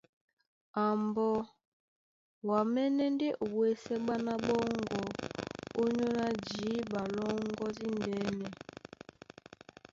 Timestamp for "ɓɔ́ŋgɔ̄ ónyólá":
4.45-6.27